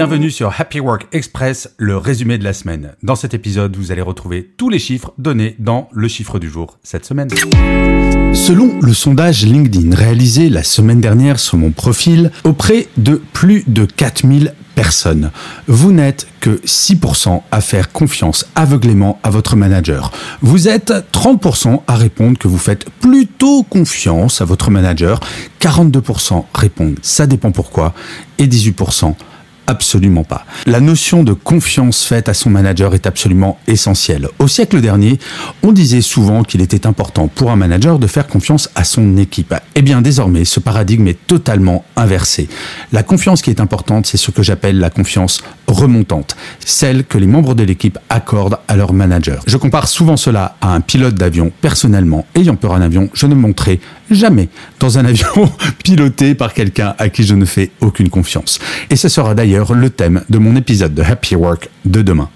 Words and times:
Bienvenue 0.00 0.30
sur 0.30 0.58
Happy 0.58 0.80
Work 0.80 1.08
Express, 1.12 1.74
le 1.76 1.98
résumé 1.98 2.38
de 2.38 2.44
la 2.44 2.54
semaine. 2.54 2.94
Dans 3.02 3.16
cet 3.16 3.34
épisode, 3.34 3.76
vous 3.76 3.92
allez 3.92 4.00
retrouver 4.00 4.50
tous 4.56 4.70
les 4.70 4.78
chiffres 4.78 5.12
donnés 5.18 5.56
dans 5.58 5.90
le 5.92 6.08
chiffre 6.08 6.38
du 6.38 6.48
jour 6.48 6.78
cette 6.82 7.04
semaine. 7.04 7.28
Selon 8.32 8.80
le 8.80 8.94
sondage 8.94 9.44
LinkedIn 9.44 9.94
réalisé 9.94 10.48
la 10.48 10.62
semaine 10.62 11.02
dernière 11.02 11.38
sur 11.38 11.58
mon 11.58 11.70
profil 11.70 12.30
auprès 12.44 12.88
de 12.96 13.20
plus 13.34 13.62
de 13.66 13.84
4000 13.84 14.54
personnes, 14.74 15.32
vous 15.66 15.92
n'êtes 15.92 16.26
que 16.40 16.62
6% 16.64 17.42
à 17.50 17.60
faire 17.60 17.92
confiance 17.92 18.46
aveuglément 18.54 19.18
à 19.22 19.28
votre 19.28 19.54
manager. 19.54 20.12
Vous 20.40 20.66
êtes 20.68 20.94
30% 21.12 21.82
à 21.86 21.96
répondre 21.96 22.38
que 22.38 22.48
vous 22.48 22.56
faites 22.56 22.88
plutôt 22.88 23.64
confiance 23.64 24.40
à 24.40 24.46
votre 24.46 24.70
manager, 24.70 25.20
42% 25.60 26.44
répondent 26.54 26.96
ça 27.02 27.26
dépend 27.26 27.50
pourquoi 27.50 27.92
et 28.38 28.46
18% 28.46 29.14
Absolument 29.70 30.24
pas. 30.24 30.46
La 30.66 30.80
notion 30.80 31.22
de 31.22 31.32
confiance 31.32 32.04
faite 32.04 32.28
à 32.28 32.34
son 32.34 32.50
manager 32.50 32.92
est 32.92 33.06
absolument 33.06 33.56
essentielle. 33.68 34.26
Au 34.40 34.48
siècle 34.48 34.80
dernier, 34.80 35.20
on 35.62 35.70
disait 35.70 36.00
souvent 36.00 36.42
qu'il 36.42 36.60
était 36.60 36.88
important 36.88 37.28
pour 37.28 37.52
un 37.52 37.56
manager 37.56 38.00
de 38.00 38.08
faire 38.08 38.26
confiance 38.26 38.68
à 38.74 38.82
son 38.82 39.16
équipe. 39.16 39.54
Eh 39.76 39.82
bien, 39.82 40.02
désormais, 40.02 40.44
ce 40.44 40.58
paradigme 40.58 41.06
est 41.06 41.24
totalement 41.28 41.84
inversé. 41.94 42.48
La 42.90 43.04
confiance 43.04 43.42
qui 43.42 43.50
est 43.50 43.60
importante, 43.60 44.06
c'est 44.06 44.16
ce 44.16 44.32
que 44.32 44.42
j'appelle 44.42 44.80
la 44.80 44.90
confiance 44.90 45.40
remontante, 45.72 46.36
celle 46.64 47.04
que 47.04 47.18
les 47.18 47.26
membres 47.26 47.54
de 47.54 47.62
l'équipe 47.62 47.98
accordent 48.08 48.58
à 48.68 48.76
leur 48.76 48.92
manager. 48.92 49.42
Je 49.46 49.56
compare 49.56 49.88
souvent 49.88 50.16
cela 50.16 50.56
à 50.60 50.74
un 50.74 50.80
pilote 50.80 51.14
d'avion. 51.14 51.52
Personnellement, 51.60 52.26
ayant 52.34 52.56
peur 52.56 52.74
d'un 52.74 52.82
avion, 52.82 53.08
je 53.12 53.26
ne 53.26 53.34
me 53.34 53.40
montrerai 53.40 53.80
jamais 54.10 54.48
dans 54.78 54.98
un 54.98 55.04
avion 55.06 55.50
piloté 55.82 56.34
par 56.34 56.54
quelqu'un 56.54 56.94
à 56.98 57.08
qui 57.08 57.24
je 57.24 57.34
ne 57.34 57.44
fais 57.44 57.70
aucune 57.80 58.08
confiance. 58.08 58.58
Et 58.90 58.96
ce 58.96 59.08
sera 59.08 59.34
d'ailleurs 59.34 59.74
le 59.74 59.90
thème 59.90 60.22
de 60.28 60.38
mon 60.38 60.56
épisode 60.56 60.94
de 60.94 61.02
Happy 61.02 61.34
Work 61.36 61.68
de 61.84 62.02
demain. 62.02 62.28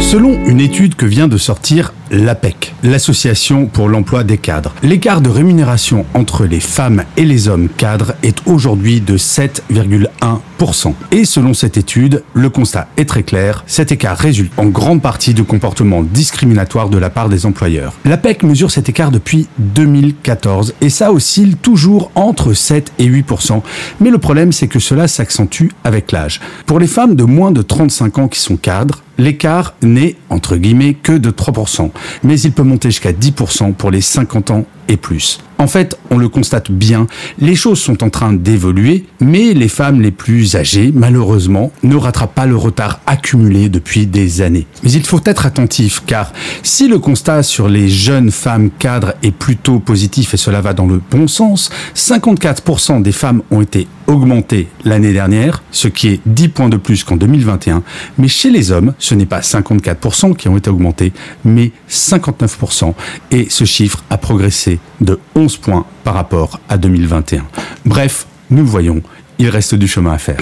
Selon 0.00 0.44
une 0.46 0.60
étude 0.60 0.96
que 0.96 1.06
vient 1.06 1.28
de 1.28 1.36
sortir 1.36 1.92
l'APEC, 2.10 2.74
l'Association 2.82 3.66
pour 3.66 3.88
l'emploi 3.88 4.24
des 4.24 4.38
cadres, 4.38 4.74
l'écart 4.82 5.20
de 5.20 5.28
rémunération 5.28 6.04
entre 6.14 6.46
les 6.46 6.58
femmes 6.58 7.04
et 7.16 7.24
les 7.24 7.46
hommes 7.48 7.68
cadres 7.68 8.14
est 8.24 8.38
aujourd'hui 8.46 9.00
de 9.00 9.16
7,1%. 9.16 10.94
Et 11.12 11.24
selon 11.24 11.54
cette 11.54 11.76
étude, 11.76 12.24
le 12.34 12.50
constat 12.60 12.88
est 12.98 13.08
très 13.08 13.22
clair, 13.22 13.64
cet 13.66 13.90
écart 13.90 14.18
résulte 14.18 14.52
en 14.58 14.66
grande 14.66 15.00
partie 15.00 15.32
de 15.32 15.40
comportements 15.40 16.02
discriminatoires 16.02 16.90
de 16.90 16.98
la 16.98 17.08
part 17.08 17.30
des 17.30 17.46
employeurs. 17.46 17.94
L'APEC 18.04 18.42
mesure 18.42 18.70
cet 18.70 18.90
écart 18.90 19.10
depuis 19.10 19.48
2014 19.56 20.74
et 20.82 20.90
ça 20.90 21.10
oscille 21.10 21.56
toujours 21.56 22.10
entre 22.14 22.52
7 22.52 22.92
et 22.98 23.08
8%. 23.08 23.62
Mais 24.00 24.10
le 24.10 24.18
problème, 24.18 24.52
c'est 24.52 24.68
que 24.68 24.78
cela 24.78 25.08
s'accentue 25.08 25.68
avec 25.84 26.12
l'âge. 26.12 26.38
Pour 26.66 26.78
les 26.78 26.86
femmes 26.86 27.14
de 27.14 27.24
moins 27.24 27.50
de 27.50 27.62
35 27.62 28.18
ans 28.18 28.28
qui 28.28 28.40
sont 28.40 28.58
cadres, 28.58 29.02
l'écart 29.20 29.74
n'est, 29.82 30.16
entre 30.30 30.56
guillemets, 30.56 30.94
que 30.94 31.12
de 31.12 31.30
3%, 31.30 31.90
mais 32.24 32.40
il 32.40 32.52
peut 32.52 32.62
monter 32.62 32.90
jusqu'à 32.90 33.12
10% 33.12 33.74
pour 33.74 33.90
les 33.90 34.00
50 34.00 34.50
ans 34.50 34.64
et 34.88 34.96
plus. 34.96 35.38
En 35.58 35.66
fait, 35.66 35.98
on 36.10 36.16
le 36.16 36.28
constate 36.30 36.70
bien, 36.70 37.06
les 37.38 37.54
choses 37.54 37.78
sont 37.78 38.02
en 38.02 38.08
train 38.08 38.32
d'évoluer, 38.32 39.04
mais 39.20 39.52
les 39.52 39.68
femmes 39.68 40.00
les 40.00 40.10
plus 40.10 40.56
âgées, 40.56 40.90
malheureusement, 40.94 41.70
ne 41.82 41.96
rattrapent 41.96 42.34
pas 42.34 42.46
le 42.46 42.56
retard 42.56 43.00
accumulé 43.06 43.68
depuis 43.68 44.06
des 44.06 44.40
années. 44.40 44.66
Mais 44.82 44.90
il 44.90 45.04
faut 45.04 45.20
être 45.26 45.44
attentif, 45.44 46.02
car 46.06 46.32
si 46.62 46.88
le 46.88 46.98
constat 46.98 47.42
sur 47.42 47.68
les 47.68 47.90
jeunes 47.90 48.30
femmes 48.30 48.70
cadres 48.78 49.12
est 49.22 49.32
plutôt 49.32 49.80
positif 49.80 50.32
et 50.32 50.38
cela 50.38 50.62
va 50.62 50.72
dans 50.72 50.86
le 50.86 51.00
bon 51.10 51.28
sens, 51.28 51.70
54% 51.94 53.02
des 53.02 53.12
femmes 53.12 53.42
ont 53.50 53.60
été 53.60 53.86
augmentées 54.10 54.68
l'année 54.84 55.12
dernière, 55.12 55.62
ce 55.70 55.88
qui 55.88 56.08
est 56.08 56.20
10 56.26 56.48
points 56.48 56.68
de 56.68 56.76
plus 56.76 57.04
qu'en 57.04 57.16
2021, 57.16 57.82
mais 58.18 58.28
chez 58.28 58.50
les 58.50 58.72
hommes, 58.72 58.92
ce 58.98 59.14
n'est 59.14 59.24
pas 59.24 59.40
54% 59.40 60.34
qui 60.34 60.48
ont 60.48 60.56
été 60.56 60.68
augmentés, 60.68 61.12
mais 61.44 61.70
59%, 61.88 62.92
et 63.30 63.46
ce 63.48 63.64
chiffre 63.64 64.02
a 64.10 64.18
progressé 64.18 64.80
de 65.00 65.18
11 65.36 65.56
points 65.58 65.86
par 66.04 66.14
rapport 66.14 66.60
à 66.68 66.76
2021. 66.76 67.46
Bref, 67.86 68.26
nous 68.50 68.64
le 68.64 68.68
voyons, 68.68 69.00
il 69.38 69.48
reste 69.48 69.76
du 69.76 69.86
chemin 69.86 70.12
à 70.12 70.18
faire. 70.18 70.40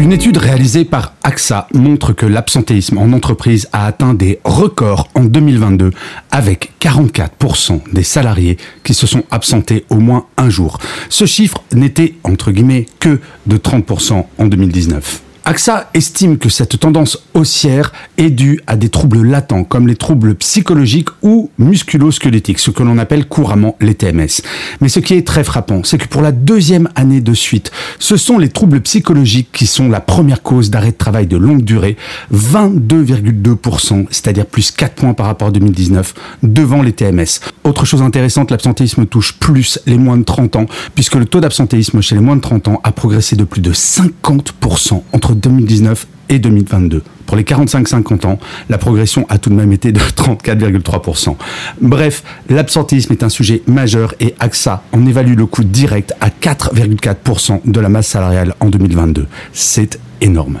Une 0.00 0.14
étude 0.14 0.38
réalisée 0.38 0.86
par 0.86 1.12
AXA 1.24 1.68
montre 1.74 2.14
que 2.14 2.24
l'absentéisme 2.24 2.96
en 2.96 3.12
entreprise 3.12 3.68
a 3.72 3.84
atteint 3.84 4.14
des 4.14 4.40
records 4.44 5.08
en 5.14 5.24
2022 5.24 5.90
avec 6.30 6.72
44% 6.80 7.82
des 7.92 8.02
salariés 8.02 8.56
qui 8.82 8.94
se 8.94 9.06
sont 9.06 9.24
absentés 9.30 9.84
au 9.90 9.96
moins 9.96 10.24
un 10.38 10.48
jour. 10.48 10.78
Ce 11.10 11.26
chiffre 11.26 11.62
n'était 11.74 12.14
entre 12.24 12.50
guillemets 12.50 12.86
que 12.98 13.20
de 13.46 13.58
30% 13.58 14.24
en 14.38 14.46
2019. 14.46 15.20
AXA 15.50 15.90
estime 15.94 16.38
que 16.38 16.48
cette 16.48 16.78
tendance 16.78 17.18
haussière 17.34 17.92
est 18.18 18.30
due 18.30 18.60
à 18.68 18.76
des 18.76 18.88
troubles 18.88 19.26
latents 19.26 19.64
comme 19.64 19.88
les 19.88 19.96
troubles 19.96 20.36
psychologiques 20.36 21.08
ou 21.22 21.50
musculo-squelettiques, 21.58 22.60
ce 22.60 22.70
que 22.70 22.84
l'on 22.84 22.98
appelle 22.98 23.26
couramment 23.26 23.74
les 23.80 23.96
TMS. 23.96 24.42
Mais 24.80 24.88
ce 24.88 25.00
qui 25.00 25.14
est 25.14 25.26
très 25.26 25.42
frappant, 25.42 25.82
c'est 25.82 25.98
que 25.98 26.06
pour 26.06 26.22
la 26.22 26.30
deuxième 26.30 26.88
année 26.94 27.20
de 27.20 27.34
suite, 27.34 27.72
ce 27.98 28.16
sont 28.16 28.38
les 28.38 28.48
troubles 28.48 28.80
psychologiques 28.82 29.48
qui 29.52 29.66
sont 29.66 29.88
la 29.88 29.98
première 30.00 30.44
cause 30.44 30.70
d'arrêt 30.70 30.92
de 30.92 30.96
travail 30.96 31.26
de 31.26 31.36
longue 31.36 31.64
durée, 31.64 31.96
22,2%, 32.32 34.06
c'est-à-dire 34.12 34.46
plus 34.46 34.70
4 34.70 34.94
points 34.94 35.14
par 35.14 35.26
rapport 35.26 35.48
à 35.48 35.50
2019, 35.50 36.14
devant 36.44 36.80
les 36.80 36.92
TMS. 36.92 37.40
Autre 37.64 37.86
chose 37.86 38.02
intéressante, 38.02 38.52
l'absentéisme 38.52 39.04
touche 39.04 39.32
plus 39.32 39.80
les 39.86 39.98
moins 39.98 40.16
de 40.16 40.22
30 40.22 40.54
ans, 40.54 40.66
puisque 40.94 41.16
le 41.16 41.26
taux 41.26 41.40
d'absentéisme 41.40 42.00
chez 42.02 42.14
les 42.14 42.20
moins 42.20 42.36
de 42.36 42.40
30 42.40 42.68
ans 42.68 42.80
a 42.84 42.92
progressé 42.92 43.34
de 43.34 43.42
plus 43.42 43.62
de 43.62 43.72
50% 43.72 45.02
entre 45.12 45.39
2019 45.40 46.06
et 46.28 46.38
2022. 46.38 47.02
Pour 47.26 47.36
les 47.36 47.42
45-50 47.42 48.26
ans, 48.26 48.38
la 48.68 48.78
progression 48.78 49.26
a 49.28 49.38
tout 49.38 49.50
de 49.50 49.54
même 49.54 49.72
été 49.72 49.92
de 49.92 50.00
34,3%. 50.16 51.36
Bref, 51.80 52.22
l'absentéisme 52.48 53.12
est 53.12 53.22
un 53.22 53.28
sujet 53.28 53.62
majeur 53.66 54.14
et 54.20 54.34
AXA 54.38 54.82
en 54.92 55.06
évalue 55.06 55.36
le 55.36 55.46
coût 55.46 55.64
direct 55.64 56.14
à 56.20 56.28
4,4% 56.28 57.60
de 57.64 57.80
la 57.80 57.88
masse 57.88 58.08
salariale 58.08 58.54
en 58.60 58.68
2022. 58.68 59.26
C'est 59.52 59.98
énorme. 60.20 60.58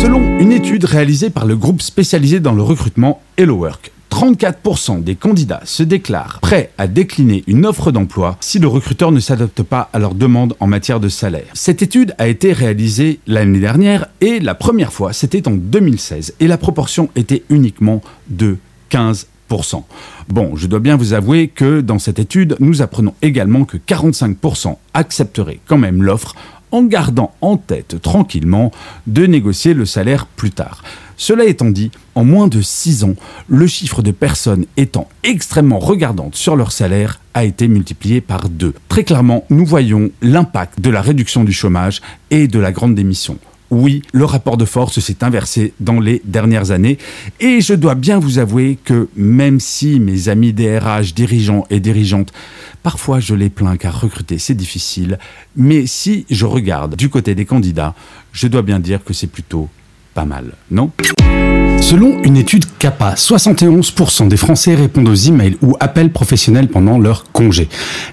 Selon 0.00 0.38
une 0.38 0.52
étude 0.52 0.84
réalisée 0.84 1.30
par 1.30 1.44
le 1.44 1.56
groupe 1.56 1.82
spécialisé 1.82 2.40
dans 2.40 2.52
le 2.52 2.62
recrutement 2.62 3.20
Hello 3.36 3.56
Work, 3.56 3.92
34% 4.20 5.02
des 5.02 5.14
candidats 5.14 5.62
se 5.64 5.82
déclarent 5.82 6.40
prêts 6.40 6.72
à 6.76 6.86
décliner 6.86 7.42
une 7.46 7.64
offre 7.64 7.90
d'emploi 7.90 8.36
si 8.40 8.58
le 8.58 8.68
recruteur 8.68 9.12
ne 9.12 9.18
s'adapte 9.18 9.62
pas 9.62 9.88
à 9.94 9.98
leurs 9.98 10.14
demandes 10.14 10.54
en 10.60 10.66
matière 10.66 11.00
de 11.00 11.08
salaire. 11.08 11.46
Cette 11.54 11.80
étude 11.80 12.14
a 12.18 12.28
été 12.28 12.52
réalisée 12.52 13.20
l'année 13.26 13.60
dernière 13.60 14.08
et 14.20 14.38
la 14.38 14.54
première 14.54 14.92
fois 14.92 15.14
c'était 15.14 15.48
en 15.48 15.52
2016 15.52 16.34
et 16.38 16.48
la 16.48 16.58
proportion 16.58 17.08
était 17.16 17.44
uniquement 17.48 18.02
de 18.28 18.58
15%. 18.90 19.24
Bon, 20.28 20.54
je 20.54 20.66
dois 20.66 20.80
bien 20.80 20.98
vous 20.98 21.14
avouer 21.14 21.48
que 21.48 21.80
dans 21.80 21.98
cette 21.98 22.18
étude, 22.18 22.56
nous 22.60 22.82
apprenons 22.82 23.14
également 23.22 23.64
que 23.64 23.78
45% 23.78 24.76
accepteraient 24.92 25.60
quand 25.66 25.78
même 25.78 26.02
l'offre 26.02 26.34
en 26.72 26.84
gardant 26.84 27.34
en 27.40 27.56
tête 27.56 28.00
tranquillement 28.00 28.70
de 29.06 29.26
négocier 29.26 29.74
le 29.74 29.86
salaire 29.86 30.26
plus 30.26 30.50
tard. 30.50 30.82
Cela 31.16 31.44
étant 31.44 31.70
dit, 31.70 31.90
en 32.14 32.24
moins 32.24 32.48
de 32.48 32.62
6 32.62 33.04
ans, 33.04 33.14
le 33.46 33.66
chiffre 33.66 34.00
de 34.00 34.10
personnes 34.10 34.64
étant 34.78 35.06
extrêmement 35.22 35.78
regardantes 35.78 36.34
sur 36.34 36.56
leur 36.56 36.72
salaire 36.72 37.20
a 37.34 37.44
été 37.44 37.68
multiplié 37.68 38.22
par 38.22 38.48
deux. 38.48 38.72
Très 38.88 39.04
clairement, 39.04 39.44
nous 39.50 39.66
voyons 39.66 40.10
l'impact 40.22 40.80
de 40.80 40.88
la 40.88 41.02
réduction 41.02 41.44
du 41.44 41.52
chômage 41.52 42.00
et 42.30 42.48
de 42.48 42.58
la 42.58 42.72
grande 42.72 42.94
démission. 42.94 43.36
Oui, 43.70 44.02
le 44.12 44.24
rapport 44.24 44.56
de 44.56 44.64
force 44.64 44.98
s'est 44.98 45.22
inversé 45.22 45.72
dans 45.78 46.00
les 46.00 46.20
dernières 46.24 46.72
années. 46.72 46.98
Et 47.38 47.60
je 47.60 47.74
dois 47.74 47.94
bien 47.94 48.18
vous 48.18 48.38
avouer 48.38 48.78
que 48.84 49.08
même 49.14 49.60
si 49.60 50.00
mes 50.00 50.28
amis 50.28 50.52
DRH, 50.52 51.14
dirigeants 51.14 51.64
et 51.70 51.78
dirigeantes, 51.78 52.32
parfois 52.82 53.20
je 53.20 53.34
les 53.34 53.48
plains 53.48 53.76
car 53.76 54.00
recruter 54.00 54.38
c'est 54.38 54.54
difficile, 54.54 55.18
mais 55.54 55.86
si 55.86 56.26
je 56.30 56.46
regarde 56.46 56.96
du 56.96 57.08
côté 57.08 57.34
des 57.34 57.44
candidats, 57.44 57.94
je 58.32 58.48
dois 58.48 58.62
bien 58.62 58.80
dire 58.80 59.04
que 59.04 59.12
c'est 59.12 59.28
plutôt 59.28 59.68
pas 60.14 60.24
mal, 60.24 60.52
non? 60.70 60.90
Selon 61.80 62.22
une 62.22 62.36
étude 62.36 62.66
CAPA, 62.78 63.14
71% 63.14 64.28
des 64.28 64.36
Français 64.36 64.74
répondent 64.74 65.08
aux 65.08 65.14
emails 65.14 65.56
ou 65.62 65.76
appels 65.80 66.12
professionnels 66.12 66.68
pendant 66.68 66.98
leur 66.98 67.24
congé. 67.32 67.68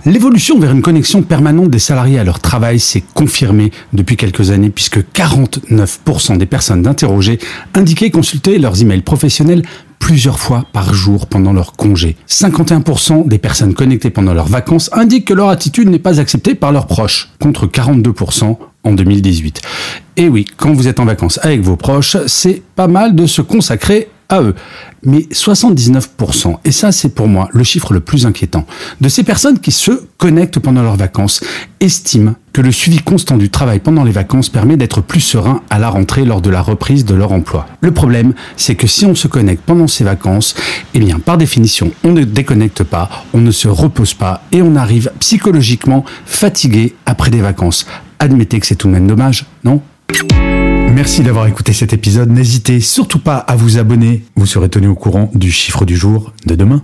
L'évolution 0.06 0.58
vers 0.58 0.72
une 0.72 0.82
connexion 0.82 1.22
permanente 1.22 1.70
des 1.70 1.78
salariés 1.78 2.18
à 2.18 2.24
leur 2.24 2.40
travail 2.40 2.80
s'est 2.80 3.04
confirmée 3.14 3.72
depuis 3.94 4.16
quelques 4.16 4.52
années 4.52 4.70
puisque 4.70 5.00
49% 5.00 6.38
des 6.38 6.46
personnes 6.46 6.88
interrogées 6.88 7.40
indiquaient 7.76 8.10
consulter 8.10 8.58
leurs 8.58 8.82
emails 8.82 9.02
professionnels 9.02 9.64
plusieurs 10.00 10.40
fois 10.40 10.66
par 10.72 10.94
jour 10.94 11.28
pendant 11.28 11.54
leur 11.54 11.74
congé. 11.74 12.16
51% 12.30 13.28
des 13.28 13.38
personnes 13.38 13.74
connectées 13.74 14.10
pendant 14.10 14.34
leurs 14.34 14.48
vacances 14.48 14.90
indiquent 14.94 15.28
que 15.28 15.34
leur 15.34 15.50
attitude 15.50 15.90
n'est 15.90 16.00
pas 16.00 16.20
acceptée 16.20 16.56
par 16.56 16.72
leurs 16.72 16.88
proches, 16.88 17.30
contre 17.40 17.68
42% 17.68 18.58
en 18.88 18.94
2018. 18.94 19.62
Et 20.18 20.30
oui, 20.30 20.46
quand 20.58 20.74
vous 20.74 20.88
êtes 20.88 21.00
en 21.00 21.06
vacances 21.06 21.40
avec 21.44 21.62
vos 21.62 21.76
proches, 21.76 22.18
c'est 22.26 22.62
pas 22.76 22.88
mal 22.88 23.16
de 23.16 23.26
se 23.26 23.42
consacrer 23.42 24.10
à 24.30 24.42
eux. 24.42 24.56
Mais 25.04 25.20
79%, 25.32 26.58
et 26.66 26.72
ça 26.72 26.92
c'est 26.92 27.10
pour 27.10 27.28
moi 27.28 27.48
le 27.54 27.64
chiffre 27.64 27.94
le 27.94 28.00
plus 28.00 28.26
inquiétant, 28.26 28.66
de 29.00 29.10
ces 29.10 29.24
personnes 29.24 29.60
qui 29.60 29.72
se 29.72 29.92
connectent 30.18 30.60
pendant 30.60 30.82
leurs 30.82 30.96
vacances 30.96 31.42
estiment 31.80 32.34
que 32.52 32.62
le 32.62 32.72
suivi 32.72 32.98
constant 32.98 33.38
du 33.38 33.50
travail 33.50 33.80
pendant 33.80 34.04
les 34.04 34.12
vacances 34.12 34.50
permet 34.50 34.76
d'être 34.76 35.02
plus 35.02 35.22
serein 35.22 35.62
à 35.70 35.78
la 35.78 35.90
rentrée 35.90 36.26
lors 36.26 36.42
de 36.42 36.50
la 36.50 36.62
reprise 36.62 37.06
de 37.06 37.14
leur 37.14 37.32
emploi. 37.32 37.68
Le 37.82 37.92
problème, 37.92 38.34
c'est 38.58 38.76
que 38.76 38.88
si 38.88 39.06
on 39.06 39.14
se 39.14 39.28
connecte 39.28 39.62
pendant 39.64 39.88
ces 39.88 40.04
vacances, 40.04 40.56
eh 40.96 41.00
bien 41.00 41.20
par 41.20 41.38
définition, 41.38 41.92
on 42.04 42.12
ne 42.12 42.24
déconnecte 42.24 42.84
pas, 42.84 43.10
on 43.34 43.40
ne 43.40 43.52
se 43.52 43.68
repose 43.68 44.16
pas 44.16 44.42
et 44.52 44.62
on 44.62 44.76
arrive 44.76 45.12
psychologiquement 45.20 46.04
fatigué 46.26 46.96
après 47.06 47.30
des 47.30 47.42
vacances. 47.42 47.86
Admettez 48.20 48.60
que 48.60 48.66
c'est 48.66 48.76
tout 48.76 48.88
de 48.88 48.94
même 48.94 49.08
dommage, 49.08 49.46
non? 49.64 49.82
Merci 50.94 51.22
d'avoir 51.22 51.46
écouté 51.48 51.74
cet 51.74 51.94
épisode. 51.94 52.32
N'hésitez 52.32 52.80
surtout 52.80 53.20
pas 53.20 53.38
à 53.38 53.56
vous 53.56 53.78
abonner. 53.78 54.24
Vous 54.36 54.48
serez 54.48 54.70
tenu 54.70 54.88
au 54.88 54.96
courant 54.96 55.30
du 55.36 55.52
chiffre 55.52 55.86
du 55.86 55.96
jour 55.96 56.34
de 56.46 56.56
demain. 56.56 56.82